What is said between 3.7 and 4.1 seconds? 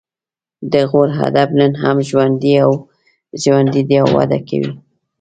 دی او